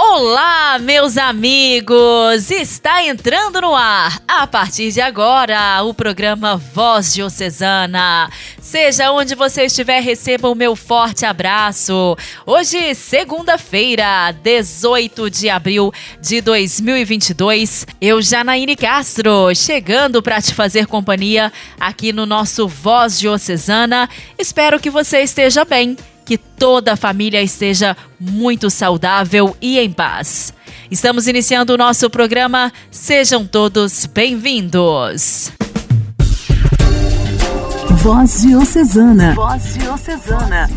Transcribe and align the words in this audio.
Olá, 0.00 0.78
meus 0.78 1.18
amigos! 1.18 2.52
Está 2.52 3.02
entrando 3.04 3.60
no 3.60 3.74
ar, 3.74 4.22
a 4.28 4.46
partir 4.46 4.92
de 4.92 5.00
agora, 5.00 5.82
o 5.82 5.92
programa 5.92 6.56
Voz 6.56 7.12
Diocesana. 7.12 8.30
Seja 8.60 9.10
onde 9.10 9.34
você 9.34 9.64
estiver, 9.64 10.00
receba 10.00 10.48
o 10.48 10.54
meu 10.54 10.76
forte 10.76 11.26
abraço. 11.26 12.16
Hoje, 12.46 12.94
segunda-feira, 12.94 14.30
18 14.40 15.28
de 15.28 15.50
abril 15.50 15.92
de 16.20 16.40
2022, 16.42 17.84
eu, 18.00 18.22
Janaíne 18.22 18.76
Castro, 18.76 19.52
chegando 19.52 20.22
para 20.22 20.40
te 20.40 20.54
fazer 20.54 20.86
companhia 20.86 21.52
aqui 21.80 22.12
no 22.12 22.24
nosso 22.24 22.68
Voz 22.68 23.18
Diocesana. 23.18 24.08
Espero 24.38 24.78
que 24.78 24.90
você 24.90 25.22
esteja 25.22 25.64
bem 25.64 25.96
que 26.28 26.36
toda 26.36 26.92
a 26.92 26.96
família 26.96 27.42
esteja 27.42 27.96
muito 28.20 28.68
saudável 28.68 29.56
e 29.62 29.78
em 29.78 29.90
paz. 29.90 30.52
Estamos 30.90 31.26
iniciando 31.26 31.72
o 31.72 31.78
nosso 31.78 32.10
programa. 32.10 32.70
Sejam 32.90 33.46
todos 33.46 34.04
bem-vindos. 34.04 35.50
Voz 38.02 38.42
Diocesana. 38.42 39.34
Voz 39.34 39.72
Diocesana. 39.72 40.68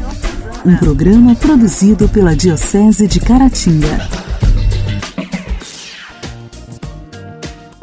Um 0.66 0.78
programa 0.78 1.36
produzido 1.36 2.08
pela 2.08 2.34
Diocese 2.34 3.06
de 3.06 3.20
Caratinga. 3.20 4.31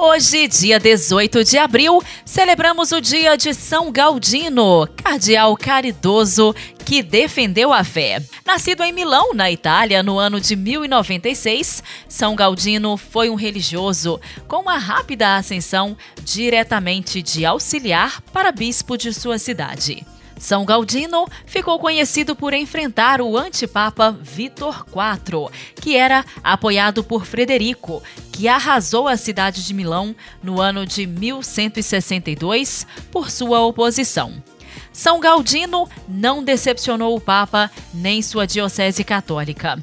Hoje, 0.00 0.46
dia 0.46 0.78
18 0.78 1.42
de 1.42 1.58
abril, 1.58 2.00
celebramos 2.24 2.92
o 2.92 3.00
dia 3.00 3.36
de 3.36 3.52
São 3.52 3.90
Galdino, 3.90 4.86
cardeal 4.94 5.56
caridoso 5.56 6.54
que 6.84 7.02
defendeu 7.02 7.72
a 7.72 7.82
fé. 7.82 8.22
Nascido 8.46 8.84
em 8.84 8.92
Milão, 8.92 9.34
na 9.34 9.50
Itália, 9.50 10.00
no 10.00 10.16
ano 10.16 10.40
de 10.40 10.54
1096, 10.54 11.82
São 12.08 12.36
Galdino 12.36 12.96
foi 12.96 13.28
um 13.28 13.34
religioso 13.34 14.20
com 14.46 14.58
uma 14.60 14.78
rápida 14.78 15.34
ascensão 15.34 15.96
diretamente 16.22 17.20
de 17.20 17.44
auxiliar 17.44 18.22
para 18.32 18.52
bispo 18.52 18.96
de 18.96 19.12
sua 19.12 19.36
cidade. 19.36 20.06
São 20.38 20.64
Galdino 20.64 21.26
ficou 21.44 21.78
conhecido 21.78 22.36
por 22.36 22.54
enfrentar 22.54 23.20
o 23.20 23.36
antipapa 23.36 24.10
Vitor 24.10 24.86
IV, 24.88 25.50
que 25.80 25.96
era 25.96 26.24
apoiado 26.42 27.02
por 27.02 27.26
Frederico, 27.26 28.02
que 28.32 28.46
arrasou 28.46 29.08
a 29.08 29.16
cidade 29.16 29.64
de 29.64 29.74
Milão 29.74 30.14
no 30.42 30.60
ano 30.60 30.86
de 30.86 31.06
1162 31.06 32.86
por 33.10 33.30
sua 33.30 33.60
oposição. 33.60 34.42
São 34.92 35.20
Galdino 35.20 35.88
não 36.08 36.42
decepcionou 36.42 37.16
o 37.16 37.20
Papa 37.20 37.70
nem 37.92 38.22
sua 38.22 38.46
diocese 38.46 39.02
católica. 39.04 39.82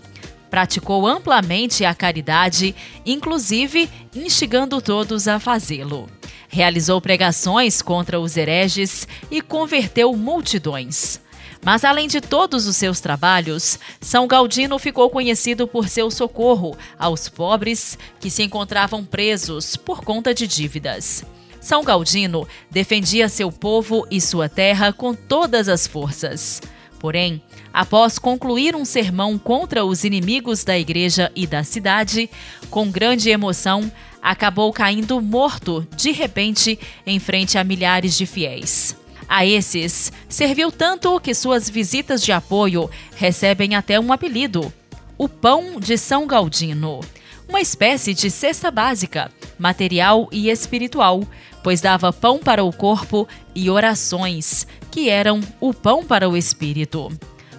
Praticou 0.49 1.05
amplamente 1.05 1.83
a 1.83 1.93
caridade, 1.93 2.73
inclusive 3.05 3.89
instigando 4.15 4.81
todos 4.81 5.27
a 5.27 5.39
fazê-lo. 5.39 6.09
Realizou 6.55 7.01
pregações 7.01 7.81
contra 7.81 8.17
os 8.17 8.37
hereges 8.37 9.05
e 9.29 9.41
converteu 9.41 10.15
multidões. 10.15 11.19
Mas 11.61 11.83
além 11.83 12.07
de 12.07 12.21
todos 12.21 12.65
os 12.65 12.77
seus 12.77 13.01
trabalhos, 13.01 13.77
São 13.99 14.25
Galdino 14.25 14.79
ficou 14.79 15.09
conhecido 15.09 15.67
por 15.67 15.89
seu 15.89 16.09
socorro 16.09 16.77
aos 16.97 17.27
pobres 17.27 17.99
que 18.21 18.29
se 18.29 18.41
encontravam 18.41 19.03
presos 19.03 19.75
por 19.75 19.99
conta 19.99 20.33
de 20.33 20.47
dívidas. 20.47 21.25
São 21.59 21.83
Galdino 21.83 22.47
defendia 22.71 23.27
seu 23.27 23.51
povo 23.51 24.07
e 24.09 24.21
sua 24.21 24.47
terra 24.47 24.93
com 24.93 25.13
todas 25.13 25.67
as 25.67 25.85
forças. 25.85 26.61
Porém, 26.99 27.41
após 27.73 28.17
concluir 28.17 28.77
um 28.77 28.85
sermão 28.85 29.37
contra 29.37 29.83
os 29.83 30.05
inimigos 30.05 30.63
da 30.63 30.79
igreja 30.79 31.29
e 31.35 31.45
da 31.45 31.65
cidade, 31.65 32.29
com 32.69 32.89
grande 32.89 33.29
emoção, 33.29 33.91
acabou 34.25 34.73
caindo 34.73 35.21
morto 35.21 35.87
de 35.95 36.11
repente 36.11 36.79
em 37.05 37.19
frente 37.19 37.59
a 37.59 37.63
milhares 37.63 38.17
de 38.17 38.25
fiéis. 38.25 38.97
A 39.29 39.45
esses, 39.45 40.11
serviu 40.27 40.71
tanto 40.71 41.19
que 41.19 41.35
suas 41.35 41.69
visitas 41.69 42.23
de 42.23 42.31
apoio 42.31 42.89
recebem 43.15 43.75
até 43.75 43.99
um 43.99 44.11
apelido: 44.11 44.73
o 45.15 45.29
Pão 45.29 45.79
de 45.79 45.95
São 45.95 46.25
Galdino. 46.25 47.01
Uma 47.47 47.61
espécie 47.61 48.15
de 48.15 48.31
cesta 48.31 48.71
básica, 48.71 49.31
material 49.59 50.27
e 50.31 50.49
espiritual, 50.49 51.23
pois 51.63 51.79
dava 51.79 52.11
pão 52.11 52.39
para 52.39 52.63
o 52.63 52.73
corpo 52.73 53.27
e 53.53 53.69
orações, 53.69 54.65
que 54.89 55.07
eram 55.07 55.39
o 55.59 55.71
pão 55.71 56.03
para 56.03 56.27
o 56.27 56.35
espírito. 56.35 57.11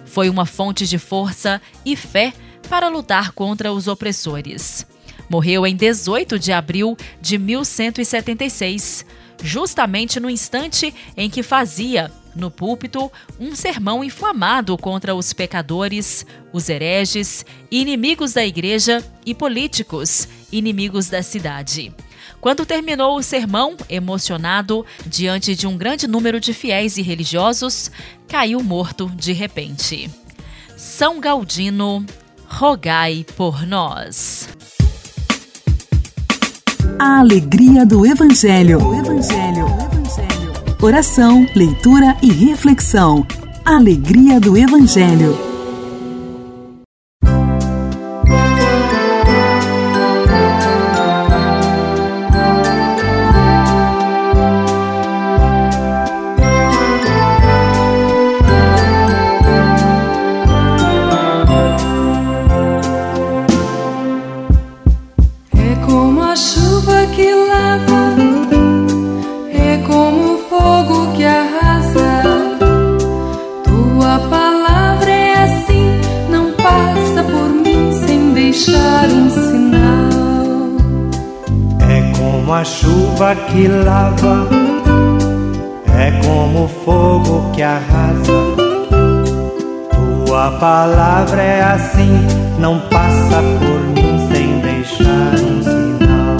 Foi 0.05 0.29
uma 0.29 0.45
fonte 0.45 0.85
de 0.85 0.97
força 0.97 1.61
e 1.85 1.95
fé 1.95 2.33
para 2.69 2.89
lutar 2.89 3.31
contra 3.31 3.71
os 3.71 3.87
opressores. 3.87 4.85
Morreu 5.29 5.65
em 5.67 5.75
18 5.75 6.39
de 6.39 6.51
abril 6.51 6.97
de 7.21 7.37
1176, 7.37 9.05
justamente 9.43 10.19
no 10.19 10.29
instante 10.29 10.93
em 11.15 11.29
que 11.29 11.43
fazia, 11.43 12.11
no 12.35 12.51
púlpito, 12.51 13.11
um 13.39 13.55
sermão 13.55 14.03
inflamado 14.03 14.77
contra 14.77 15.15
os 15.15 15.33
pecadores, 15.33 16.25
os 16.53 16.69
hereges, 16.69 17.45
inimigos 17.69 18.33
da 18.33 18.45
igreja 18.45 19.03
e 19.25 19.33
políticos, 19.33 20.27
inimigos 20.51 21.07
da 21.09 21.21
cidade. 21.21 21.93
Quando 22.39 22.65
terminou 22.65 23.17
o 23.17 23.23
sermão, 23.23 23.75
emocionado, 23.89 24.85
diante 25.05 25.55
de 25.55 25.65
um 25.65 25.75
grande 25.75 26.07
número 26.07 26.39
de 26.39 26.53
fiéis 26.53 26.97
e 26.97 27.01
religiosos, 27.01 27.91
caiu 28.27 28.61
morto 28.61 29.09
de 29.15 29.33
repente. 29.33 30.09
São 30.75 31.19
Galdino, 31.19 32.05
rogai 32.47 33.25
por 33.35 33.65
nós. 33.65 34.47
A 36.99 37.19
alegria 37.19 37.85
do 37.85 38.05
Evangelho. 38.05 38.79
O 38.79 38.95
Evangelho. 38.95 39.65
Evangelho. 39.67 40.53
Oração, 40.81 41.45
leitura 41.55 42.15
e 42.23 42.31
reflexão. 42.31 43.25
Alegria 43.63 44.39
do 44.39 44.57
Evangelho. 44.57 45.56
Que 83.47 83.67
lava, 83.67 84.47
é 85.97 86.11
como 86.25 86.67
fogo 86.85 87.51
que 87.53 87.61
arrasa. 87.61 88.31
Tua 90.25 90.51
palavra 90.59 91.41
é 91.41 91.63
assim, 91.63 92.27
não 92.59 92.79
passa 92.89 93.41
por 93.59 93.79
mim 93.95 94.27
sem 94.31 94.59
deixar 94.59 95.33
um 95.33 95.63
sinal. 95.63 96.37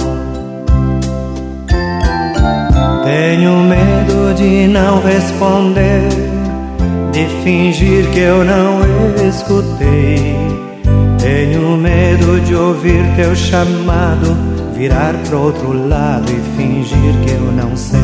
Tenho 3.04 3.52
medo 3.62 4.34
de 4.34 4.68
não 4.68 5.02
responder, 5.02 6.08
de 7.12 7.26
fingir 7.42 8.08
que 8.10 8.20
eu 8.20 8.44
não 8.44 8.80
escutei. 9.28 10.36
Tenho 11.18 11.76
medo 11.76 12.40
de 12.40 12.54
ouvir 12.54 13.04
teu 13.16 13.34
chamado 13.34 14.47
virar 14.78 15.12
pro 15.26 15.40
outro 15.40 15.88
lado 15.88 16.30
e 16.30 16.56
fingir 16.56 17.12
que 17.24 17.32
eu 17.32 17.50
não 17.50 17.76
sei. 17.76 17.98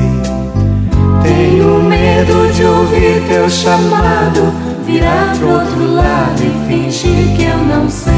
Tenho 1.23 1.81
medo 1.85 2.53
de 2.53 2.65
ouvir 2.65 3.23
teu 3.29 3.49
chamado, 3.49 4.53
virar 4.85 5.37
pro 5.39 5.51
outro 5.51 5.95
lado 5.95 6.43
e 6.43 6.67
fingir 6.67 7.37
que 7.37 7.45
eu 7.45 7.59
não 7.59 7.89
sei. 7.89 8.13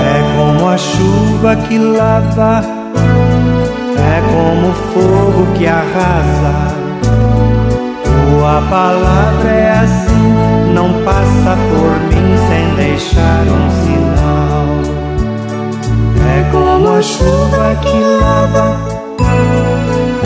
É 0.00 0.36
como 0.36 0.68
a 0.68 0.78
chuva 0.78 1.56
que 1.66 1.78
lava 1.78 2.77
que 5.58 5.66
arrasa. 5.66 6.54
Tua 8.04 8.62
palavra 8.70 9.50
é 9.50 9.70
assim, 9.72 10.72
não 10.72 10.92
passa 11.04 11.56
por 11.68 11.98
mim 12.08 12.36
sem 12.48 12.74
deixar 12.76 13.42
um 13.42 13.68
sinal. 13.82 14.66
É 16.36 16.38
como 16.52 16.94
a 16.94 17.02
chuva 17.02 17.76
que 17.82 17.98
lava, 18.20 18.76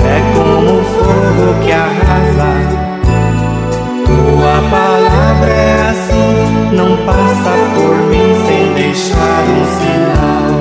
é 0.05 0.21
como 0.37 0.81
o 0.81 0.85
fogo 0.85 1.47
que 1.65 1.73
arrasa. 1.73 2.53
Tua 4.05 4.57
palavra 4.71 5.51
é 5.51 5.89
assim, 5.91 6.77
não 6.77 6.91
passa 7.07 7.53
por 7.75 7.97
mim 8.11 8.31
sem 8.47 8.75
deixar 8.75 9.45
um 9.49 9.65
sinal. 9.79 10.53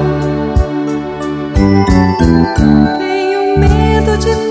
Tenho 2.98 3.42
medo 3.60 4.18
de 4.18 4.51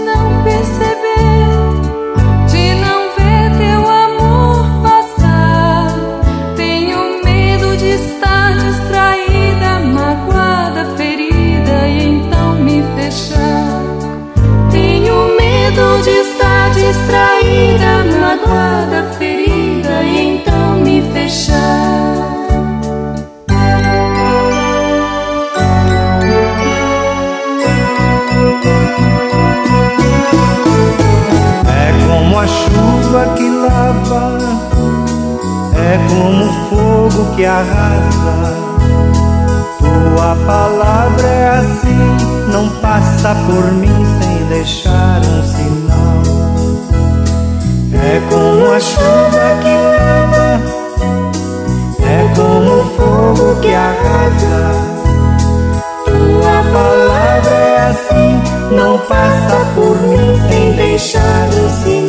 que 37.40 37.46
arrasa. 37.46 38.52
Tua 39.78 40.36
palavra 40.46 41.26
é 41.26 41.48
assim, 41.48 42.52
não 42.52 42.68
passa 42.82 43.34
por 43.46 43.72
mim 43.72 44.04
sem 44.20 44.44
deixar 44.48 45.20
um 45.20 45.42
sinal. 45.42 46.22
É 47.94 48.20
como 48.28 48.70
a 48.70 48.78
chuva 48.78 49.56
que 49.62 49.74
lava, 49.88 50.60
é 52.02 52.34
como 52.36 52.80
o 52.80 52.84
fogo 52.96 53.60
que 53.62 53.72
arrasa. 53.72 54.58
Tua 56.04 56.58
palavra 56.74 57.54
é 57.54 57.88
assim, 57.88 58.76
não 58.76 58.98
passa 58.98 59.64
por 59.74 59.96
mim 60.02 60.38
sem 60.50 60.72
deixar 60.74 61.48
um 61.48 61.70
sinal. 61.82 61.99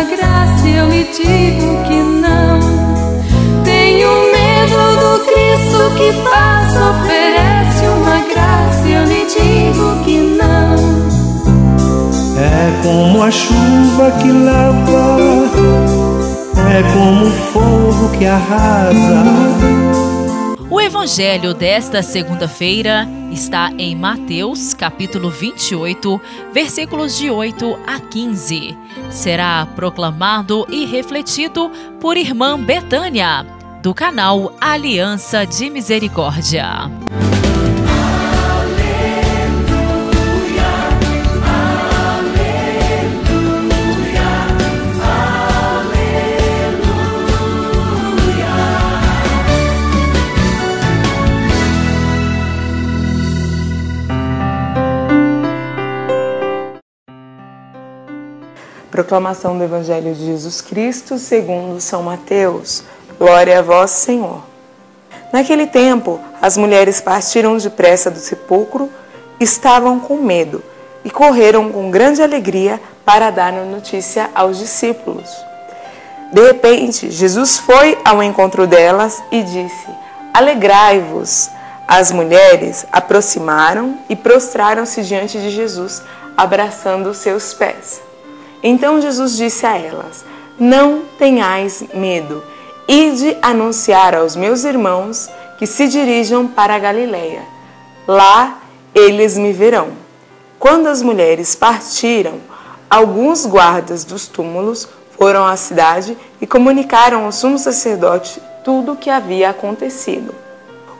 Uma 0.00 0.04
graça 0.04 0.66
e 0.66 0.76
eu 0.76 0.88
lhe 0.88 1.04
digo 1.04 1.84
que 1.84 1.96
não. 1.96 2.58
Tenho 3.64 4.08
medo 4.32 4.96
do 4.98 5.24
Cristo 5.26 5.94
que 5.96 6.12
passa, 6.22 6.90
oferece 6.90 7.86
uma 7.86 8.20
graça 8.32 8.88
e 8.88 8.92
eu 8.92 9.04
lhe 9.04 9.26
digo 9.26 10.04
que 10.04 10.16
não. 10.38 10.76
É 12.38 12.82
como 12.82 13.22
a 13.22 13.30
chuva 13.30 14.10
que 14.22 14.32
lava, 14.32 15.18
é 16.70 16.82
como 16.94 17.26
o 17.26 17.30
fogo 17.30 18.18
que 18.18 18.24
arrasa. 18.24 19.24
O 20.70 20.80
evangelho 20.80 21.52
desta 21.52 22.02
segunda-feira 22.02 23.06
está 23.30 23.72
em 23.78 23.94
Mateus, 23.94 24.74
capítulo 24.74 25.30
28, 25.30 26.20
versículos 26.52 27.16
de 27.16 27.30
8 27.30 27.78
a 27.86 28.00
15. 28.00 28.76
Será 29.10 29.66
proclamado 29.74 30.66
e 30.68 30.84
refletido 30.84 31.70
por 32.00 32.16
irmã 32.16 32.58
Betânia, 32.58 33.46
do 33.82 33.94
canal 33.94 34.52
Aliança 34.60 35.44
de 35.46 35.70
Misericórdia. 35.70 36.90
Proclamação 59.00 59.56
do 59.56 59.64
Evangelho 59.64 60.14
de 60.14 60.26
Jesus 60.26 60.60
Cristo 60.60 61.16
segundo 61.16 61.80
São 61.80 62.02
Mateus. 62.02 62.84
Glória 63.18 63.58
a 63.58 63.62
vós, 63.62 63.92
Senhor. 63.92 64.42
Naquele 65.32 65.66
tempo, 65.66 66.20
as 66.38 66.58
mulheres 66.58 67.00
partiram 67.00 67.56
depressa 67.56 68.10
do 68.10 68.18
sepulcro, 68.18 68.90
estavam 69.40 69.98
com 69.98 70.18
medo 70.18 70.62
e 71.02 71.10
correram 71.10 71.72
com 71.72 71.90
grande 71.90 72.22
alegria 72.22 72.78
para 73.02 73.30
dar 73.30 73.54
notícia 73.54 74.28
aos 74.34 74.58
discípulos. 74.58 75.30
De 76.30 76.42
repente, 76.42 77.10
Jesus 77.10 77.56
foi 77.56 77.96
ao 78.04 78.22
encontro 78.22 78.66
delas 78.66 79.22
e 79.32 79.42
disse: 79.42 79.88
Alegrai-vos. 80.34 81.48
As 81.88 82.12
mulheres 82.12 82.84
aproximaram 82.92 83.98
e 84.10 84.14
prostraram-se 84.14 85.02
diante 85.02 85.40
de 85.40 85.48
Jesus, 85.48 86.02
abraçando 86.36 87.14
seus 87.14 87.54
pés. 87.54 88.09
Então 88.62 89.00
Jesus 89.00 89.36
disse 89.36 89.66
a 89.66 89.76
elas: 89.76 90.24
Não 90.58 91.02
tenhais 91.18 91.84
medo, 91.94 92.42
ide 92.88 93.36
anunciar 93.40 94.14
aos 94.14 94.36
meus 94.36 94.64
irmãos 94.64 95.28
que 95.58 95.66
se 95.66 95.88
dirijam 95.88 96.46
para 96.46 96.74
a 96.74 96.78
Galiléia. 96.78 97.42
Lá 98.06 98.60
eles 98.94 99.36
me 99.36 99.52
verão. 99.52 99.88
Quando 100.58 100.88
as 100.88 101.00
mulheres 101.00 101.54
partiram, 101.54 102.34
alguns 102.88 103.46
guardas 103.46 104.04
dos 104.04 104.26
túmulos 104.26 104.88
foram 105.18 105.46
à 105.46 105.56
cidade 105.56 106.16
e 106.40 106.46
comunicaram 106.46 107.24
ao 107.24 107.32
sumo 107.32 107.58
sacerdote 107.58 108.40
tudo 108.64 108.92
o 108.92 108.96
que 108.96 109.10
havia 109.10 109.50
acontecido. 109.50 110.34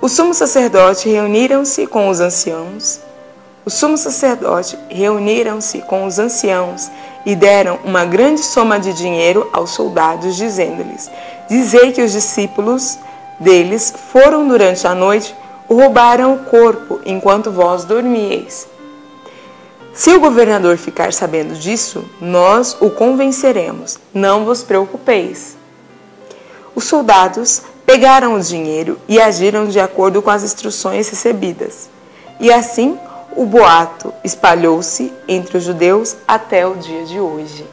O 0.00 0.08
sumo 0.08 0.32
sacerdote 0.32 1.08
reuniram-se 1.08 1.86
com 1.86 2.08
os 2.08 2.20
anciãos. 2.20 3.00
O 3.64 3.70
sumo 3.70 3.98
sacerdote 3.98 4.78
reuniram-se 4.88 5.80
com 5.82 6.06
os 6.06 6.18
anciãos 6.18 6.90
e 7.24 7.34
deram 7.34 7.78
uma 7.84 8.04
grande 8.04 8.42
soma 8.42 8.78
de 8.78 8.92
dinheiro 8.92 9.48
aos 9.52 9.70
soldados, 9.70 10.36
dizendo-lhes: 10.36 11.10
Dizei 11.48 11.92
que 11.92 12.02
os 12.02 12.12
discípulos 12.12 12.98
deles 13.38 13.92
foram 14.12 14.46
durante 14.46 14.86
a 14.86 14.94
noite, 14.94 15.34
roubaram 15.68 16.34
o 16.34 16.38
corpo 16.44 17.00
enquanto 17.04 17.50
vós 17.50 17.84
dormieis. 17.84 18.68
Se 19.92 20.14
o 20.14 20.20
governador 20.20 20.76
ficar 20.76 21.12
sabendo 21.12 21.54
disso, 21.54 22.04
nós 22.20 22.76
o 22.80 22.90
convenceremos. 22.90 23.98
Não 24.14 24.44
vos 24.44 24.62
preocupeis. 24.62 25.56
Os 26.74 26.84
soldados 26.84 27.62
pegaram 27.84 28.34
o 28.34 28.40
dinheiro 28.40 28.98
e 29.08 29.20
agiram 29.20 29.66
de 29.66 29.80
acordo 29.80 30.22
com 30.22 30.30
as 30.30 30.44
instruções 30.44 31.08
recebidas. 31.08 31.90
E 32.38 32.52
assim 32.52 32.96
o 33.36 33.46
boato 33.46 34.12
espalhou-se 34.24 35.12
entre 35.28 35.58
os 35.58 35.64
judeus 35.64 36.16
até 36.26 36.66
o 36.66 36.74
dia 36.74 37.04
de 37.04 37.20
hoje. 37.20 37.66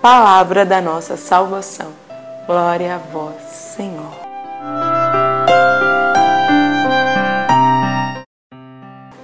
Palavra 0.00 0.64
da 0.64 0.80
nossa 0.80 1.16
salvação. 1.16 1.88
Glória 2.46 2.94
a 2.94 2.98
vós, 2.98 3.42
Senhor. 3.76 4.12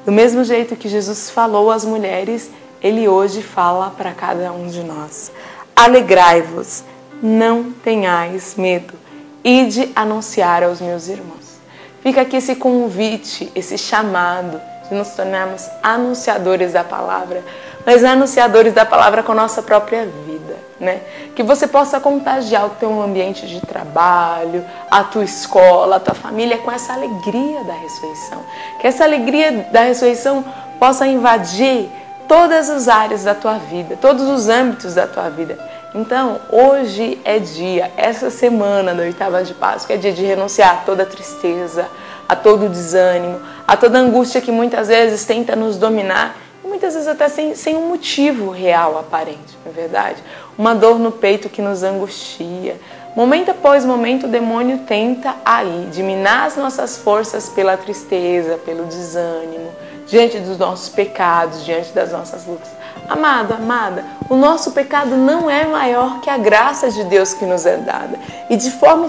Do 0.04 0.12
mesmo 0.12 0.44
jeito 0.44 0.76
que 0.76 0.88
Jesus 0.88 1.30
falou 1.30 1.70
às 1.70 1.84
mulheres, 1.84 2.50
ele 2.80 3.08
hoje 3.08 3.42
fala 3.42 3.90
para 3.90 4.12
cada 4.12 4.52
um 4.52 4.68
de 4.68 4.82
nós. 4.82 5.32
Alegrai-vos, 5.74 6.84
não 7.22 7.72
tenhais 7.72 8.54
medo, 8.56 8.94
ide 9.42 9.90
anunciar 9.96 10.62
aos 10.62 10.80
meus 10.80 11.08
irmãos. 11.08 11.56
Fica 12.02 12.20
aqui 12.20 12.36
esse 12.36 12.54
convite, 12.54 13.50
esse 13.54 13.76
chamado 13.76 14.60
de 14.88 14.94
nos 14.94 15.10
tornarmos 15.10 15.68
anunciadores 15.82 16.72
da 16.72 16.84
palavra, 16.84 17.42
mas 17.84 18.04
anunciadores 18.04 18.72
da 18.72 18.84
palavra 18.84 19.22
com 19.22 19.32
a 19.32 19.34
nossa 19.34 19.62
própria 19.62 20.04
vida, 20.04 20.56
né? 20.80 21.00
Que 21.34 21.42
você 21.42 21.66
possa 21.66 22.00
contagiar 22.00 22.66
o 22.66 22.70
teu 22.70 23.00
ambiente 23.00 23.46
de 23.46 23.60
trabalho, 23.60 24.64
a 24.90 25.04
tua 25.04 25.24
escola, 25.24 25.96
a 25.96 26.00
tua 26.00 26.14
família 26.14 26.58
com 26.58 26.72
essa 26.72 26.92
alegria 26.92 27.62
da 27.64 27.74
ressurreição. 27.74 28.42
Que 28.80 28.86
essa 28.86 29.04
alegria 29.04 29.68
da 29.70 29.82
ressurreição 29.82 30.44
possa 30.78 31.06
invadir 31.06 31.88
todas 32.26 32.68
as 32.68 32.88
áreas 32.88 33.24
da 33.24 33.34
tua 33.34 33.58
vida, 33.58 33.96
todos 34.00 34.28
os 34.28 34.48
âmbitos 34.48 34.94
da 34.94 35.06
tua 35.06 35.28
vida. 35.30 35.58
Então, 35.94 36.40
hoje 36.50 37.18
é 37.24 37.38
dia, 37.38 37.90
essa 37.96 38.30
semana 38.30 38.94
da 38.94 39.02
oitava 39.02 39.42
de 39.42 39.54
Páscoa, 39.54 39.94
é 39.94 39.98
dia 39.98 40.12
de 40.12 40.24
renunciar 40.24 40.74
a 40.74 40.76
toda 40.78 41.06
tristeza, 41.06 41.88
a 42.28 42.34
todo 42.34 42.68
desânimo, 42.68 43.40
a 43.66 43.76
toda 43.76 43.98
angústia 43.98 44.40
que 44.40 44.52
muitas 44.52 44.88
vezes 44.88 45.24
tenta 45.24 45.54
nos 45.54 45.76
dominar 45.76 46.36
e 46.64 46.68
muitas 46.68 46.94
vezes 46.94 47.08
até 47.08 47.28
sem, 47.28 47.54
sem 47.54 47.76
um 47.76 47.88
motivo 47.88 48.50
real 48.50 48.98
aparente, 48.98 49.56
não 49.64 49.72
é 49.72 49.74
verdade? 49.74 50.22
Uma 50.58 50.74
dor 50.74 50.98
no 50.98 51.12
peito 51.12 51.48
que 51.48 51.62
nos 51.62 51.82
angustia. 51.82 52.76
Momento 53.14 53.50
após 53.50 53.84
momento, 53.84 54.26
o 54.26 54.28
demônio 54.28 54.80
tenta 54.86 55.36
aí 55.44 55.88
diminar 55.90 56.46
as 56.46 56.56
nossas 56.56 56.98
forças 56.98 57.48
pela 57.48 57.76
tristeza, 57.76 58.58
pelo 58.58 58.84
desânimo, 58.84 59.70
diante 60.06 60.38
dos 60.38 60.58
nossos 60.58 60.90
pecados, 60.90 61.64
diante 61.64 61.92
das 61.92 62.12
nossas 62.12 62.44
lutas. 62.44 62.68
Amado, 63.08 63.54
amada, 63.54 64.04
o 64.28 64.34
nosso 64.34 64.72
pecado 64.72 65.16
não 65.16 65.48
é 65.48 65.64
maior 65.64 66.20
que 66.20 66.28
a 66.28 66.36
graça 66.36 66.90
de 66.90 67.04
Deus 67.04 67.32
que 67.32 67.46
nos 67.46 67.64
é 67.64 67.76
dada. 67.76 68.18
E 68.50 68.56
de 68.56 68.70
forma, 68.70 69.08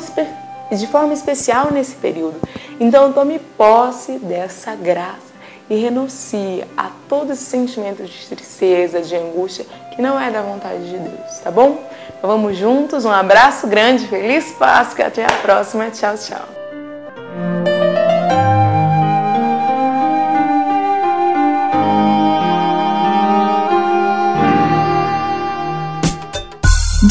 de 0.76 0.88
forma 0.88 1.14
especial 1.14 1.72
nesse 1.72 1.96
período. 1.96 2.36
Então 2.80 3.14
tome 3.14 3.40
posse 3.40 4.20
dessa 4.20 4.76
graça 4.76 5.28
e 5.70 5.76
renuncie 5.76 6.64
a 6.76 6.90
todo 7.10 7.34
esse 7.34 7.44
sentimento 7.44 8.04
de 8.04 8.28
tristeza, 8.28 9.02
de 9.02 9.16
angústia, 9.16 9.66
que 9.96 10.02
não 10.02 10.20
é 10.20 10.32
da 10.32 10.42
vontade 10.42 10.90
de 10.90 10.98
Deus, 10.98 11.40
tá 11.44 11.52
bom? 11.52 11.84
Então 12.18 12.30
vamos 12.30 12.58
juntos, 12.58 13.06
um 13.06 13.12
abraço 13.12 13.68
grande, 13.68 14.08
feliz 14.08 14.52
Páscoa, 14.54 15.08
até 15.08 15.26
a 15.26 15.34
próxima, 15.42 15.90
tchau, 15.90 16.16
tchau. 16.18 16.58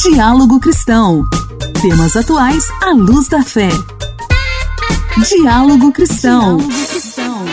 Diálogo 0.03 0.61
Cristão. 0.61 1.25
Temas 1.89 2.17
atuais 2.17 2.65
à 2.83 2.91
luz 2.91 3.29
da 3.29 3.45
fé. 3.45 3.69
Diálogo 5.25 5.93
Cristão. 5.93 6.57
Diálogo 6.57 6.85
Cristão. 6.85 7.45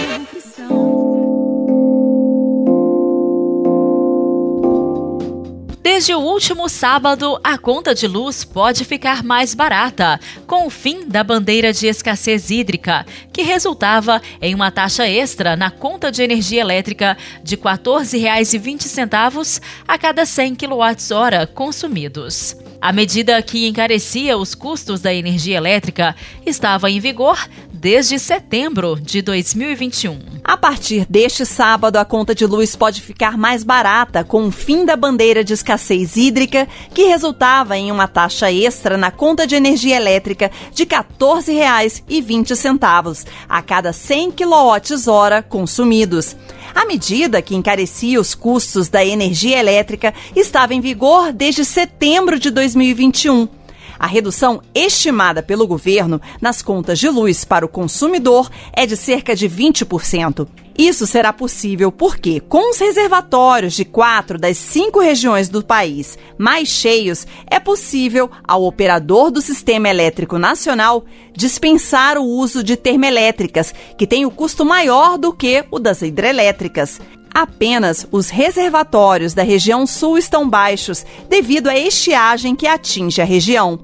Desde 5.83 6.15
o 6.15 6.19
último 6.19 6.67
sábado, 6.67 7.39
a 7.43 7.59
conta 7.59 7.93
de 7.93 8.07
luz 8.07 8.43
pode 8.43 8.83
ficar 8.83 9.23
mais 9.23 9.53
barata, 9.53 10.19
com 10.47 10.65
o 10.65 10.71
fim 10.71 11.07
da 11.07 11.23
bandeira 11.23 11.71
de 11.71 11.85
escassez 11.85 12.49
hídrica, 12.49 13.05
que 13.31 13.43
resultava 13.43 14.19
em 14.41 14.55
uma 14.55 14.71
taxa 14.71 15.07
extra 15.07 15.55
na 15.55 15.69
conta 15.69 16.11
de 16.11 16.23
energia 16.23 16.61
elétrica 16.61 17.15
de 17.43 17.53
R$ 17.53 17.61
14,20 17.61 19.61
a 19.87 19.97
cada 19.99 20.25
100 20.25 20.55
kWh 20.55 21.53
consumidos. 21.53 22.62
A 22.83 22.91
medida 22.91 23.41
que 23.41 23.65
encarecia 23.65 24.37
os 24.37 24.53
custos 24.53 24.99
da 24.99 25.13
energia 25.13 25.55
elétrica 25.55 26.13
estava 26.45 26.91
em 26.91 26.99
vigor 26.99 27.39
desde 27.83 28.17
setembro 28.17 28.95
de 28.95 29.21
2021. 29.21 30.17
A 30.41 30.55
partir 30.55 31.05
deste 31.09 31.45
sábado, 31.45 31.97
a 31.97 32.05
conta 32.05 32.33
de 32.33 32.45
luz 32.45 32.77
pode 32.77 33.01
ficar 33.01 33.37
mais 33.37 33.61
barata 33.61 34.23
com 34.23 34.47
o 34.47 34.51
fim 34.51 34.85
da 34.85 34.95
bandeira 34.95 35.43
de 35.43 35.51
escassez 35.51 36.15
hídrica, 36.15 36.65
que 36.93 37.03
resultava 37.03 37.77
em 37.77 37.91
uma 37.91 38.07
taxa 38.07 38.49
extra 38.49 38.97
na 38.97 39.11
conta 39.11 39.45
de 39.45 39.55
energia 39.55 39.97
elétrica 39.97 40.49
de 40.73 40.83
R$ 40.83 40.91
14,20 40.91 43.27
a 43.49 43.61
cada 43.61 43.91
100 43.91 44.31
kWh 44.31 45.43
consumidos. 45.49 46.37
A 46.73 46.85
medida 46.85 47.41
que 47.41 47.53
encarecia 47.53 48.17
os 48.17 48.33
custos 48.33 48.87
da 48.87 49.03
energia 49.03 49.59
elétrica 49.59 50.13
estava 50.33 50.73
em 50.73 50.79
vigor 50.79 51.33
desde 51.33 51.65
setembro 51.65 52.39
de 52.39 52.49
2021. 52.49 53.61
A 54.03 54.05
redução 54.05 54.61
estimada 54.75 55.41
pelo 55.41 55.65
governo 55.65 56.19
nas 56.41 56.61
contas 56.61 56.99
de 56.99 57.07
luz 57.07 57.45
para 57.45 57.65
o 57.65 57.69
consumidor 57.69 58.51
é 58.73 58.85
de 58.85 58.97
cerca 58.97 59.33
de 59.33 59.47
20%. 59.47 60.45
Isso 60.77 61.07
será 61.07 61.31
possível 61.31 61.89
porque, 61.89 62.41
com 62.41 62.71
os 62.71 62.79
reservatórios 62.79 63.73
de 63.73 63.85
quatro 63.85 64.37
das 64.37 64.57
cinco 64.57 64.99
regiões 64.99 65.47
do 65.47 65.63
país 65.63 66.17
mais 66.37 66.67
cheios, 66.67 67.25
é 67.49 67.61
possível 67.61 68.29
ao 68.45 68.65
operador 68.65 69.31
do 69.31 69.39
Sistema 69.39 69.87
Elétrico 69.87 70.37
Nacional 70.37 71.05
dispensar 71.31 72.17
o 72.17 72.25
uso 72.25 72.61
de 72.61 72.75
termoelétricas, 72.75 73.73
que 73.97 74.05
tem 74.05 74.25
o 74.25 74.31
custo 74.31 74.65
maior 74.65 75.17
do 75.17 75.31
que 75.31 75.63
o 75.71 75.79
das 75.79 76.01
hidrelétricas. 76.01 76.99
Apenas 77.33 78.05
os 78.11 78.29
reservatórios 78.29 79.33
da 79.33 79.41
região 79.41 79.87
sul 79.87 80.17
estão 80.17 80.47
baixos 80.47 81.03
devido 81.27 81.67
à 81.67 81.75
estiagem 81.75 82.55
que 82.55 82.67
atinge 82.67 83.21
a 83.21 83.25
região. 83.25 83.79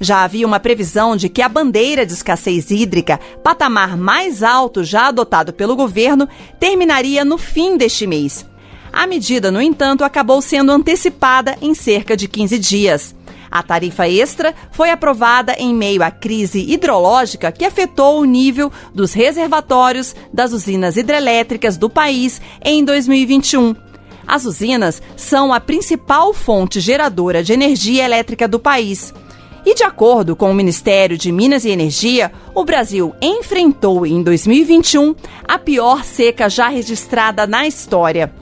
Já 0.00 0.24
havia 0.24 0.46
uma 0.46 0.60
previsão 0.60 1.16
de 1.16 1.28
que 1.28 1.42
a 1.42 1.48
bandeira 1.48 2.06
de 2.06 2.12
escassez 2.12 2.70
hídrica, 2.70 3.20
patamar 3.42 3.96
mais 3.96 4.42
alto 4.42 4.82
já 4.82 5.08
adotado 5.08 5.52
pelo 5.52 5.76
governo, 5.76 6.28
terminaria 6.58 7.24
no 7.24 7.36
fim 7.38 7.76
deste 7.76 8.06
mês. 8.06 8.46
A 8.92 9.06
medida, 9.06 9.50
no 9.50 9.60
entanto, 9.60 10.04
acabou 10.04 10.40
sendo 10.40 10.72
antecipada 10.72 11.56
em 11.60 11.74
cerca 11.74 12.16
de 12.16 12.26
15 12.26 12.58
dias. 12.58 13.14
A 13.50 13.62
tarifa 13.62 14.08
extra 14.08 14.54
foi 14.70 14.90
aprovada 14.90 15.54
em 15.58 15.74
meio 15.74 16.02
à 16.02 16.10
crise 16.10 16.60
hidrológica 16.60 17.52
que 17.52 17.64
afetou 17.64 18.20
o 18.20 18.24
nível 18.24 18.72
dos 18.94 19.12
reservatórios 19.12 20.14
das 20.32 20.52
usinas 20.52 20.96
hidrelétricas 20.96 21.76
do 21.76 21.88
país 21.88 22.40
em 22.64 22.84
2021. 22.84 23.74
As 24.26 24.44
usinas 24.44 25.00
são 25.16 25.52
a 25.52 25.60
principal 25.60 26.34
fonte 26.34 26.80
geradora 26.80 27.42
de 27.42 27.52
energia 27.52 28.04
elétrica 28.04 28.48
do 28.48 28.58
país. 28.58 29.14
E 29.64 29.74
de 29.74 29.82
acordo 29.82 30.36
com 30.36 30.50
o 30.50 30.54
Ministério 30.54 31.18
de 31.18 31.32
Minas 31.32 31.64
e 31.64 31.70
Energia, 31.70 32.30
o 32.54 32.64
Brasil 32.64 33.14
enfrentou 33.20 34.06
em 34.06 34.22
2021 34.22 35.14
a 35.46 35.58
pior 35.58 36.04
seca 36.04 36.48
já 36.48 36.68
registrada 36.68 37.46
na 37.46 37.66
história. 37.66 38.32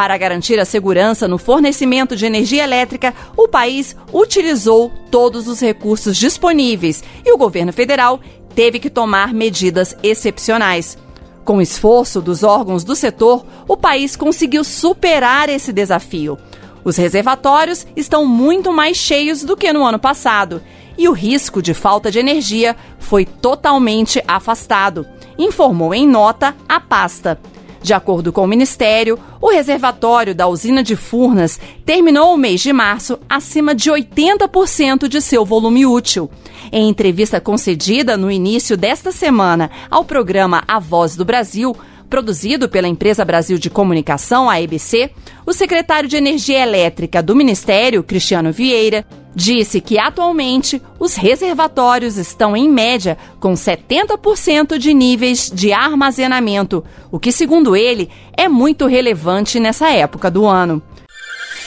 Para 0.00 0.16
garantir 0.16 0.58
a 0.58 0.64
segurança 0.64 1.28
no 1.28 1.36
fornecimento 1.36 2.16
de 2.16 2.24
energia 2.24 2.64
elétrica, 2.64 3.12
o 3.36 3.46
país 3.46 3.94
utilizou 4.10 4.90
todos 5.10 5.46
os 5.46 5.60
recursos 5.60 6.16
disponíveis 6.16 7.04
e 7.22 7.30
o 7.30 7.36
governo 7.36 7.70
federal 7.70 8.18
teve 8.54 8.78
que 8.78 8.88
tomar 8.88 9.34
medidas 9.34 9.94
excepcionais. 10.02 10.96
Com 11.44 11.58
o 11.58 11.60
esforço 11.60 12.22
dos 12.22 12.42
órgãos 12.42 12.82
do 12.82 12.96
setor, 12.96 13.44
o 13.68 13.76
país 13.76 14.16
conseguiu 14.16 14.64
superar 14.64 15.50
esse 15.50 15.70
desafio. 15.70 16.38
Os 16.82 16.96
reservatórios 16.96 17.86
estão 17.94 18.24
muito 18.24 18.72
mais 18.72 18.96
cheios 18.96 19.44
do 19.44 19.54
que 19.54 19.70
no 19.70 19.84
ano 19.84 19.98
passado 19.98 20.62
e 20.96 21.10
o 21.10 21.12
risco 21.12 21.60
de 21.60 21.74
falta 21.74 22.10
de 22.10 22.18
energia 22.18 22.74
foi 22.98 23.26
totalmente 23.26 24.24
afastado, 24.26 25.06
informou 25.38 25.92
em 25.92 26.06
nota 26.06 26.56
a 26.66 26.80
pasta. 26.80 27.38
De 27.82 27.94
acordo 27.94 28.30
com 28.30 28.44
o 28.44 28.46
Ministério, 28.46 29.18
o 29.50 29.52
reservatório 29.52 30.32
da 30.32 30.46
usina 30.46 30.80
de 30.80 30.94
Furnas 30.94 31.58
terminou 31.84 32.32
o 32.32 32.38
mês 32.38 32.60
de 32.60 32.72
março 32.72 33.18
acima 33.28 33.74
de 33.74 33.90
80% 33.90 35.08
de 35.08 35.20
seu 35.20 35.44
volume 35.44 35.84
útil. 35.84 36.30
Em 36.70 36.88
entrevista 36.88 37.40
concedida 37.40 38.16
no 38.16 38.30
início 38.30 38.76
desta 38.76 39.10
semana 39.10 39.68
ao 39.90 40.04
programa 40.04 40.62
A 40.68 40.78
Voz 40.78 41.16
do 41.16 41.24
Brasil, 41.24 41.76
produzido 42.08 42.68
pela 42.68 42.86
Empresa 42.86 43.24
Brasil 43.24 43.58
de 43.58 43.68
Comunicação, 43.68 44.48
a 44.48 44.60
EBC, 44.60 45.10
o 45.44 45.52
secretário 45.52 46.08
de 46.08 46.16
Energia 46.16 46.62
Elétrica 46.62 47.20
do 47.20 47.34
Ministério, 47.34 48.04
Cristiano 48.04 48.52
Vieira, 48.52 49.04
disse 49.34 49.80
que 49.80 49.98
atualmente 49.98 50.82
os 50.98 51.14
reservatórios 51.14 52.16
estão 52.16 52.56
em 52.56 52.68
média 52.68 53.16
com 53.38 53.54
70% 53.54 54.78
de 54.78 54.92
níveis 54.92 55.50
de 55.52 55.72
armazenamento, 55.72 56.84
o 57.10 57.18
que, 57.18 57.32
segundo 57.32 57.76
ele, 57.76 58.10
é 58.36 58.48
muito 58.48 58.86
relevante 58.86 59.60
nessa 59.60 59.90
época 59.90 60.30
do 60.30 60.46
ano. 60.46 60.82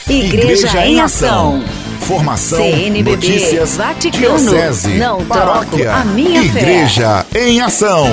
Igreja, 0.08 0.66
Igreja 0.66 0.86
em 0.86 1.00
Ação. 1.00 1.64
Formação, 2.00 2.58
CNBB, 2.58 3.10
notícias, 3.12 3.76
Vaticano, 3.78 4.36
diocese, 4.38 4.98
não 4.98 5.24
paróquia, 5.24 5.84
troco 5.84 6.00
a 6.00 6.04
minha 6.04 6.42
Igreja 6.42 7.24
fé. 7.30 7.48
em 7.48 7.62
Ação. 7.62 8.06